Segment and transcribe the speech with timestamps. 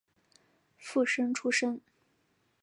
[0.79, 1.79] 附生出身。